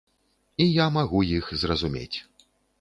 [0.65, 2.17] І я магу іх зразумець.